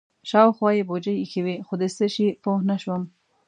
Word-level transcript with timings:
شاوخوا 0.29 0.69
یې 0.77 0.83
بوجۍ 0.89 1.15
ایښې 1.19 1.41
وې 1.45 1.55
خو 1.65 1.73
د 1.81 1.83
څه 1.95 2.05
شي 2.13 2.25
نه 2.31 2.35
پوه 2.43 2.75
شوم. 2.83 3.01